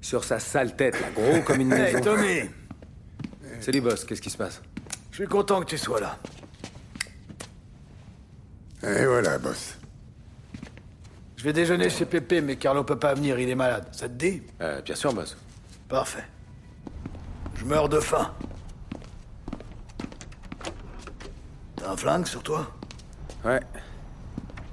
[0.00, 2.00] Sur sa sale tête, là, gros comme une Hey maison.
[2.00, 2.40] Tommy,
[3.60, 4.62] Salut boss, qu'est-ce qui se passe?
[5.10, 6.16] Je suis content que tu sois là.
[8.82, 9.76] Et voilà, boss.
[11.36, 13.86] Je vais déjeuner chez Pépé, mais Carlo peut pas venir, il est malade.
[13.92, 14.42] Ça te dit?
[14.60, 15.36] Euh, Bien sûr, boss.
[15.88, 16.24] Parfait.
[17.56, 18.32] Je meurs de faim.
[21.76, 22.70] T'as un flingue sur toi?
[23.44, 23.60] Ouais.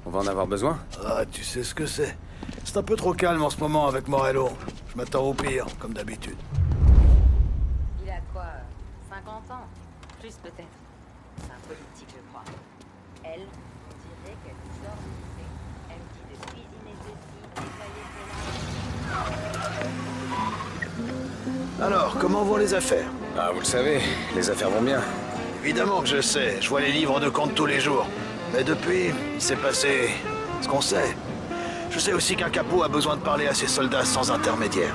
[0.05, 0.79] On va en avoir besoin?
[1.05, 2.15] Ah, tu sais ce que c'est.
[2.63, 4.49] C'est un peu trop calme en ce moment avec Morello.
[4.89, 6.37] Je m'attends au pire, comme d'habitude.
[8.03, 9.65] Il a quoi euh, 50 ans?
[10.19, 10.77] Plus peut-être.
[11.37, 12.43] C'est un politique, je crois.
[13.23, 13.93] Elle, on
[14.25, 15.47] dirait qu'elle sort du lycée.
[15.89, 18.03] Elle me dit de cuisiner ceci, nettoyer
[21.77, 21.85] cela.
[21.85, 23.09] Alors, comment vont les affaires?
[23.37, 24.01] Ah, vous le savez,
[24.35, 25.01] les affaires vont bien.
[25.63, 28.07] Évidemment que je sais, je vois les livres de comptes tous les jours.
[28.53, 30.09] Mais depuis, il s'est passé
[30.61, 31.15] ce qu'on sait.
[31.97, 34.93] Je sais aussi qu'un capot a besoin de parler à ses soldats sans intermédiaire.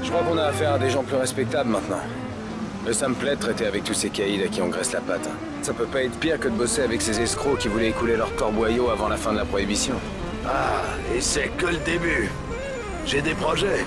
[0.00, 1.98] Je crois qu'on a affaire à des gens plus respectables maintenant.
[2.86, 5.00] Mais ça me plaît de traiter avec tous ces caïds à qui on graisse la
[5.00, 5.28] patte.
[5.62, 8.32] Ça peut pas être pire que de bosser avec ces escrocs qui voulaient écouler leur
[8.36, 9.96] corboyau avant la fin de la prohibition.
[10.46, 12.30] Ah, et c'est que le début.
[13.04, 13.84] J'ai des projets.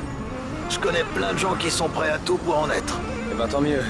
[0.70, 3.00] Je connais plein de gens qui sont prêts à tout pour en être.
[3.32, 3.84] Eh ben tant mieux.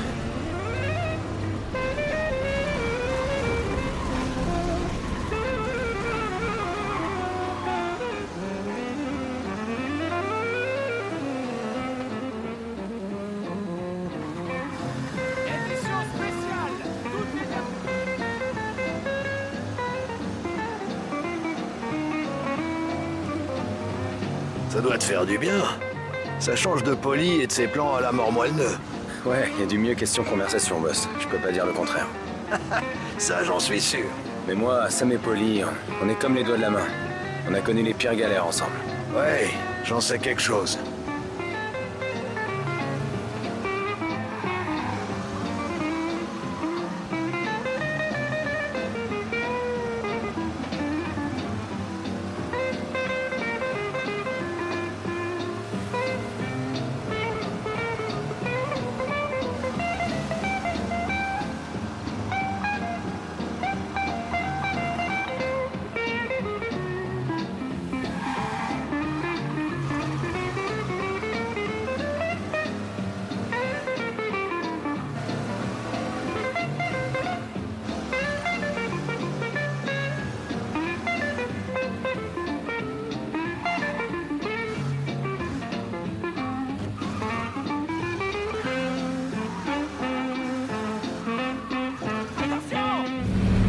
[25.02, 25.64] Te faire du bien.
[26.40, 28.78] Ça change de poli et de ses plans à la mort moelleux.
[29.26, 31.08] Ouais, y a du mieux question conversation, boss.
[31.20, 32.08] Je peux pas dire le contraire.
[33.18, 34.06] Ça, j'en suis sûr.
[34.48, 35.64] Mais moi, Sam et Polly,
[36.04, 36.88] on est comme les doigts de la main.
[37.50, 38.72] On a connu les pires galères ensemble.
[39.16, 39.50] Ouais,
[39.86, 40.78] j'en sais quelque chose.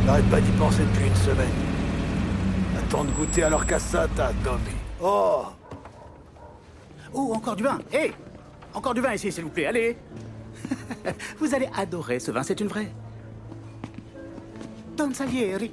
[0.05, 1.49] J'arrête pas d'y penser depuis une semaine.
[2.79, 4.77] Attends de goûter à leur cassata, Tommy.
[5.01, 5.45] Oh
[7.15, 8.12] Oh, encore du vin Hé
[8.75, 9.97] Encore du vin ici, s'il vous plaît, allez
[11.39, 12.89] Vous allez adorer ce vin, c'est une vraie.
[14.97, 15.73] Don Salieri.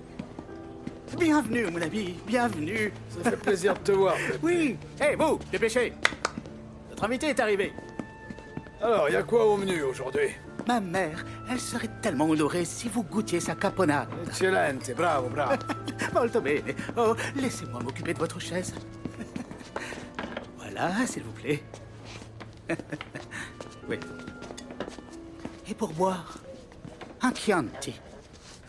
[1.18, 2.94] Bienvenue, mon ami, bienvenue.
[3.10, 4.16] Ça fait plaisir de te voir.
[4.44, 5.94] Oui Hé, vous, dépêchez
[6.90, 7.74] Notre invité est arrivé.
[8.82, 10.30] Alors, y a quoi au menu aujourd'hui?
[10.70, 14.08] Ma mère, elle serait tellement honorée si vous goûtiez sa caponade.
[14.28, 15.56] Excellente, bravo, bravo.
[16.14, 16.76] Molto bene.
[16.96, 18.76] Oh, laissez-moi m'occuper de votre chaise.
[20.58, 21.64] voilà, s'il vous plaît.
[23.90, 23.98] oui.
[25.68, 26.38] Et pour boire,
[27.24, 28.00] un Chianti.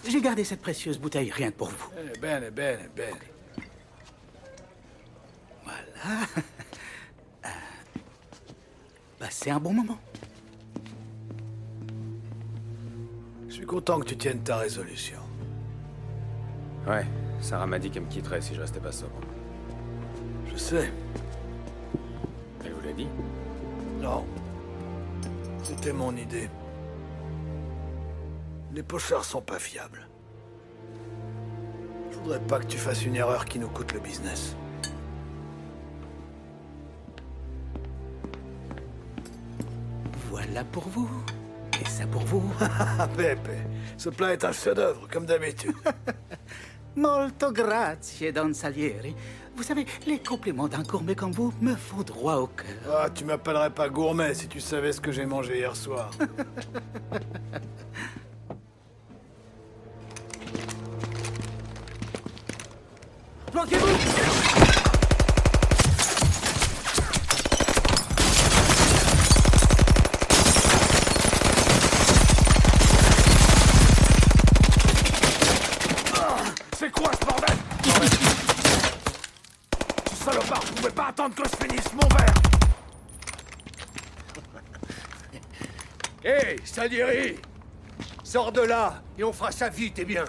[0.09, 1.91] J'ai gardé cette précieuse bouteille rien que pour vous.
[1.99, 3.19] Eh, Bene, bene, bene.
[5.65, 6.23] Voilà.
[7.45, 7.49] Euh,
[9.19, 9.99] Passez un bon moment.
[13.71, 15.21] Content que tu tiennes ta résolution.
[16.89, 17.07] Ouais,
[17.41, 19.15] Sarah m'a dit qu'elle me quitterait si je restais pas sobre.
[20.51, 20.91] Je sais.
[22.65, 23.07] Elle vous l'a dit?
[24.01, 24.25] Non.
[25.63, 26.51] C'était mon idée.
[28.75, 30.09] Les pochards sont pas fiables.
[32.11, 34.57] Je voudrais pas que tu fasses une erreur qui nous coûte le business.
[40.29, 41.09] Voilà pour vous.
[41.81, 42.53] Et ça pour vous.
[42.61, 43.51] Ah, Pepe,
[43.97, 45.75] ce plat est un chef-d'œuvre, comme d'habitude.
[46.97, 49.15] Molto grazie, Don Salieri.
[49.57, 52.67] Vous savez, les compliments d'un gourmet comme vous me font droit au cœur.
[52.91, 56.11] Ah, tu m'appellerais pas gourmet si tu savais ce que j'ai mangé hier soir.
[63.53, 63.87] Planquez-vous
[76.79, 77.57] C'est quoi ce bordel
[81.11, 82.35] attendre que je finisse mon verre
[86.81, 87.37] Hé, Salieri
[88.25, 90.25] Sors de là, et on fera ça vite et bien.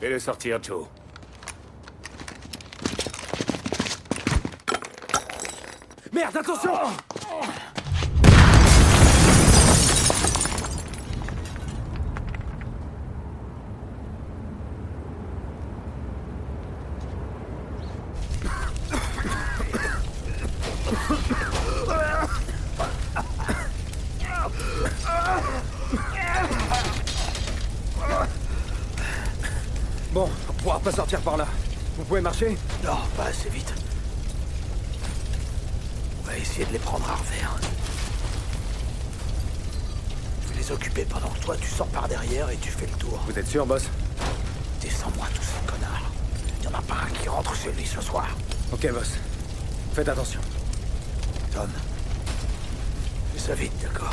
[0.00, 0.86] Fais-le sortir, Joe.
[6.10, 6.72] Merde, attention
[30.12, 31.46] Bon, on pourra pas sortir par là.
[31.96, 33.72] Vous pouvez marcher Non, pas assez vite.
[36.22, 37.56] On va essayer de les prendre à revers.
[40.42, 42.92] Je vais les occuper pendant que toi tu sors par derrière et tu fais le
[42.98, 43.20] tour.
[43.26, 43.84] Vous êtes sûr, boss
[44.80, 46.10] Descends-moi tous ces connards.
[46.60, 48.28] Il y en a pas un qui rentre chez lui ce soir.
[48.72, 49.12] Ok, boss.
[49.94, 50.40] Faites attention.
[51.54, 51.70] Tom.
[53.34, 54.12] Fais ça vite, d'accord?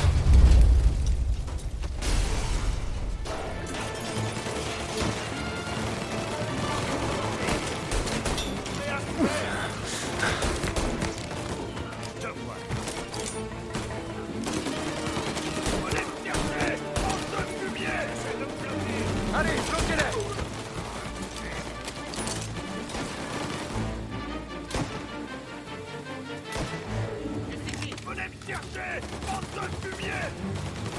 [28.60, 30.89] marcher Bande de fumier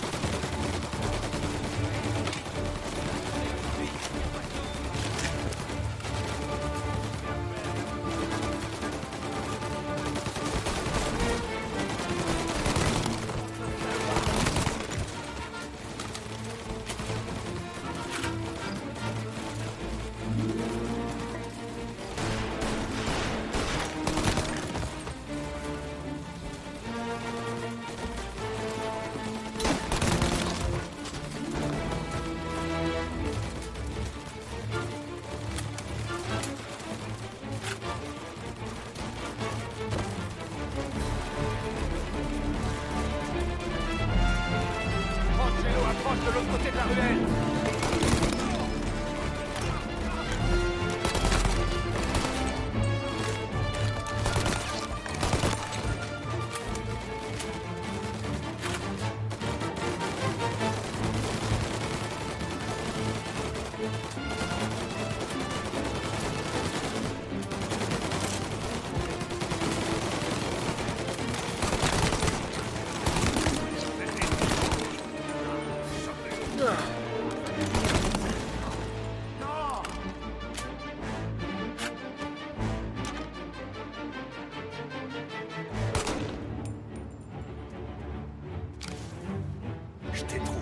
[90.22, 90.60] Je t'ai trouvé.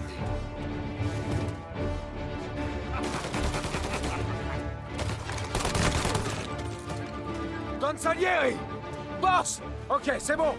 [7.81, 8.55] Don Salieri
[9.21, 10.55] Boss Ok, c'est bon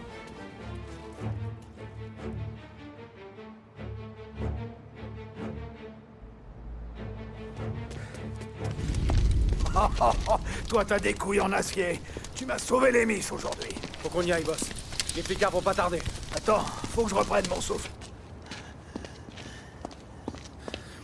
[10.69, 12.01] Toi, t'as des couilles en acier.
[12.34, 13.70] Tu m'as sauvé les miss aujourd'hui.
[14.03, 14.60] Faut qu'on y aille, boss.
[15.17, 16.03] Les flicards vont pas tarder.
[16.36, 17.89] Attends, faut que je reprenne mon souffle.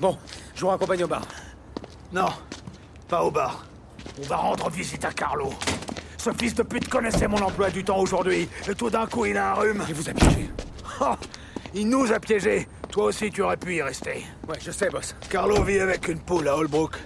[0.00, 0.18] Bon,
[0.54, 1.22] je vous raccompagne au bar.
[2.12, 2.28] Non,
[3.08, 3.64] pas au bar.
[4.18, 5.50] On va rendre visite à Carlo.
[6.18, 9.36] Ce fils de pute connaissait mon emploi du temps aujourd'hui, et tout d'un coup il
[9.36, 9.84] a un rhume.
[9.88, 10.50] Il vous a piégé.
[11.00, 11.14] Oh,
[11.74, 12.68] il nous a piégés.
[12.90, 14.24] Toi aussi tu aurais pu y rester.
[14.48, 15.14] Ouais, je sais, boss.
[15.30, 16.96] Carlo vit avec une poule à Holbrook.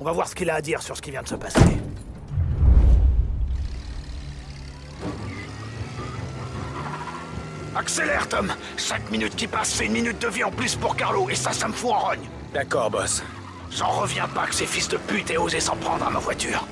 [0.00, 1.60] On va voir ce qu'il a à dire sur ce qui vient de se passer.
[7.76, 11.30] Accélère, Tom Chaque minute qui passe, c'est une minute de vie en plus pour Carlo,
[11.30, 12.28] et ça, ça me fout en rogne.
[12.52, 13.22] D'accord, boss.
[13.70, 16.66] J'en reviens pas que ces fils de pute aient osé s'en prendre à ma voiture.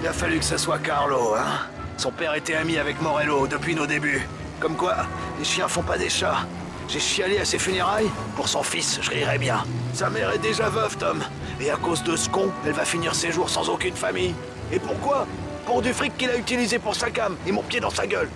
[0.00, 3.76] Il a fallu que ce soit Carlo, hein Son père était ami avec Morello depuis
[3.76, 4.26] nos débuts.
[4.58, 4.96] Comme quoi,
[5.38, 6.46] les chiens font pas des chats.
[6.88, 9.62] J'ai chialé à ses funérailles Pour son fils, je rirais bien.
[9.94, 11.20] Sa mère est déjà veuve, Tom.
[11.60, 14.34] Et à cause de ce con, elle va finir ses jours sans aucune famille.
[14.72, 15.26] Et pourquoi?
[15.66, 18.28] Pour du fric qu'il a utilisé pour sa cam et mon pied dans sa gueule.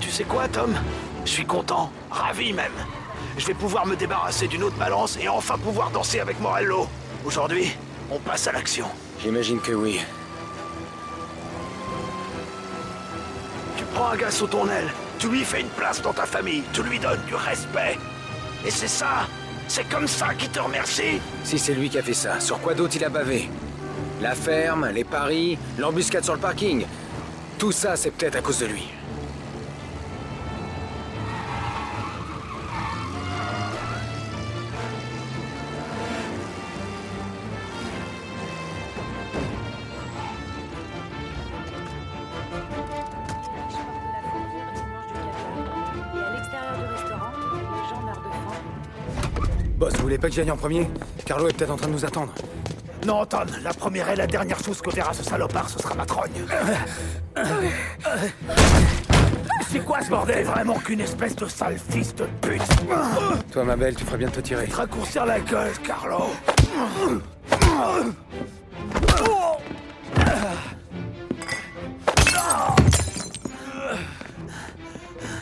[0.00, 0.74] Tu sais quoi, Tom?
[1.24, 2.72] Je suis content, ravi même.
[3.38, 6.86] Je vais pouvoir me débarrasser d'une autre balance et enfin pouvoir danser avec Morello.
[7.24, 7.72] Aujourd'hui,
[8.10, 8.86] on passe à l'action.
[9.20, 10.00] J'imagine que oui.
[13.76, 16.62] Tu prends un gars sous ton aile, tu lui fais une place dans ta famille,
[16.72, 17.98] tu lui donnes du respect.
[18.64, 19.26] Et c'est ça,
[19.66, 22.74] C'est comme ça qu'il te remercie Si c'est lui qui a fait ça, sur quoi
[22.74, 23.48] d'autre il a bavé?
[24.20, 26.84] La ferme, les paris, l'embuscade sur le parking.
[27.58, 28.88] Tout ça, c'est peut-être à cause de lui.
[49.84, 50.88] Boss, vous voulez pas que j'y aille en premier
[51.26, 52.32] Carlo est peut-être en train de nous attendre.
[53.06, 56.06] Non, Ton, la première et la dernière chose que verra ce salopard, ce sera ma
[56.06, 56.30] trogne.
[59.70, 60.46] C'est quoi ce bordel?
[60.46, 62.62] Vraiment qu'une espèce de sale fils de pute
[63.52, 64.68] Toi, ma belle, tu ferais bien de te tirer.
[64.68, 66.30] Te raccourcir la gueule, Carlo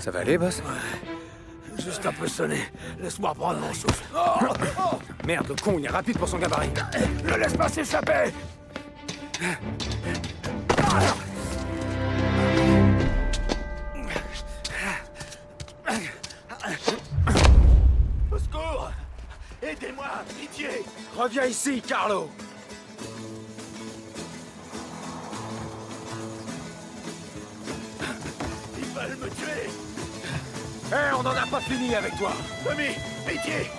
[0.00, 0.60] Ça va aller, boss?
[1.78, 2.58] Juste un peu sonné.
[3.00, 4.04] Laisse-moi prendre mon souffle.
[5.26, 6.70] Merde, le con, il est rapide pour son gabarit.
[7.24, 8.32] Ne laisse pas s'échapper
[18.30, 18.90] Au secours
[19.62, 20.06] Aidez-moi,
[20.38, 20.84] pitié
[21.16, 22.30] Reviens ici, Carlo
[28.78, 29.81] Ils veulent me tuer
[30.94, 32.32] Eh, on n'en a pas fini avec toi.
[32.64, 32.88] Tommy,
[33.26, 33.70] pitié.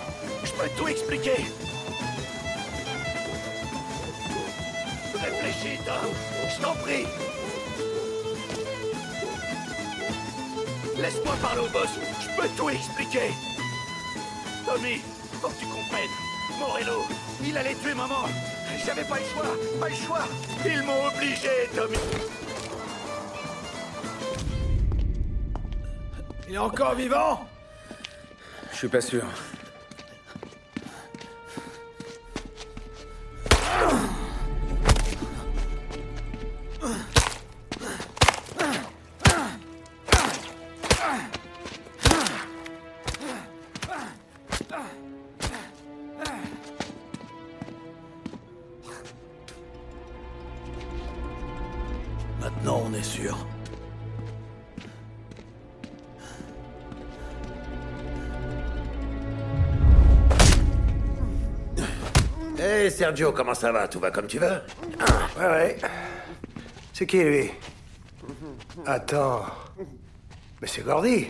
[0.43, 1.45] Je peux tout expliquer.
[5.13, 6.09] Réfléchis, Tom.
[6.49, 7.05] Je t'en prie.
[10.97, 11.89] Laisse-moi parler au boss.
[12.19, 13.29] Je peux tout expliquer.
[14.65, 15.01] Tommy,
[15.39, 16.09] faut que tu comprennes.
[16.57, 17.05] Morello,
[17.45, 18.25] il allait tuer maman.
[18.83, 20.27] J'avais pas le choix Pas le choix.
[20.65, 22.42] Ils m'ont obligé, Tommy
[26.47, 27.47] Il est encore vivant?
[28.71, 29.23] Je suis pas sûr.
[62.83, 63.87] Hé Sergio, comment ça va?
[63.87, 64.59] Tout va comme tu veux?
[65.37, 65.77] Ouais, ouais.
[66.91, 67.49] C'est qui lui?
[68.85, 69.45] Attends.
[70.61, 71.27] Mais c'est Gordy.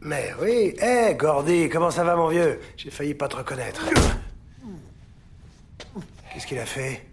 [0.00, 0.74] Mais oui.
[0.80, 2.60] Hé Gordy, comment ça va mon vieux?
[2.76, 3.80] J'ai failli pas te reconnaître.
[6.32, 7.06] Qu'est-ce qu'il a fait?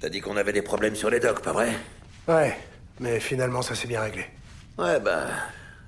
[0.00, 1.74] T'as dit qu'on avait des problèmes sur les docks, pas vrai?
[2.26, 2.56] Ouais,
[2.98, 4.24] mais finalement ça s'est bien réglé.
[4.78, 5.26] Ouais, bah,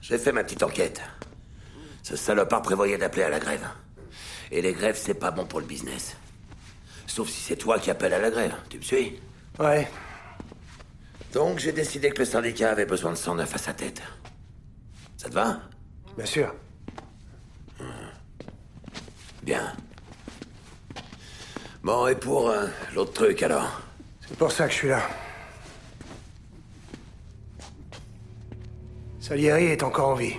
[0.02, 1.00] j'ai fait ma petite enquête.
[2.02, 3.66] Ce salopard prévoyait d'appeler à la grève.
[4.50, 6.16] Et les grèves, c'est pas bon pour le business.
[7.06, 9.20] Sauf si c'est toi qui appelles à la grève, tu me suis?
[9.58, 9.88] Ouais,
[11.32, 14.00] Donc j'ai décidé que le syndicat avait besoin de 109 à sa tête.
[15.16, 15.60] Ça te va?
[16.16, 16.54] Bien sûr.
[19.42, 19.72] Bien.
[21.82, 23.80] Bon, et pour euh, l'autre truc alors?
[24.26, 25.02] C'est pour ça que je suis là.
[29.18, 30.34] Salieri est encore en vie.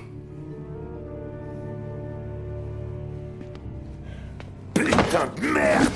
[5.11, 5.89] Putain de merde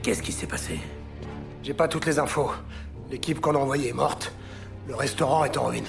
[0.00, 0.78] Qu'est-ce qui s'est passé?
[1.64, 2.52] J'ai pas toutes les infos.
[3.10, 4.32] L'équipe qu'on a envoyée est morte.
[4.86, 5.88] Le restaurant est en ruine.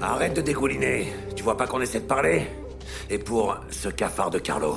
[0.00, 1.12] Arrête de dégouliner.
[1.34, 2.46] Tu vois pas qu'on essaie de parler?
[3.10, 4.76] Et pour ce cafard de Carlo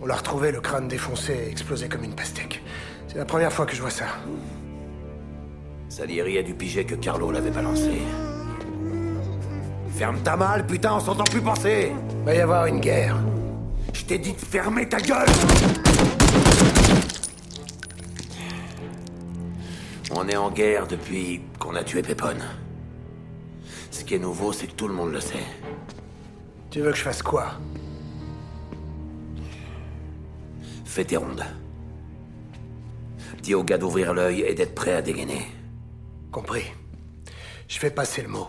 [0.00, 2.62] On l'a retrouvé, le crâne défoncé et explosé comme une pastèque.
[3.08, 4.06] C'est la première fois que je vois ça.
[5.88, 8.02] Salieri a dû piger que Carlo l'avait balancé.
[9.98, 11.92] Ferme ta malle, putain, on s'entend plus penser
[12.24, 13.16] Va y avoir une guerre.
[13.92, 15.26] Je t'ai dit de fermer ta gueule
[20.12, 22.44] On est en guerre depuis qu'on a tué Pépone.
[23.90, 25.42] Ce qui est nouveau, c'est que tout le monde le sait.
[26.70, 27.54] Tu veux que je fasse quoi?
[30.84, 31.44] Fais tes rondes.
[33.42, 35.44] Dis au gars d'ouvrir l'œil et d'être prêt à dégainer.
[36.30, 36.66] Compris.
[37.66, 38.48] Je fais passer le mot.